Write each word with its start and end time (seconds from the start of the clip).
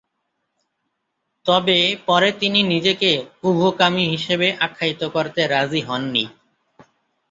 তবে 1.45 1.77
পরে 2.07 2.29
তিনি 2.41 2.59
নিজেকে 2.63 3.11
উভকামী 3.43 4.03
হিসাবে 4.13 4.47
আখ্যায়িত 4.65 5.01
করতে 5.15 5.41
রাজি 5.47 5.81
হননি। 5.87 6.23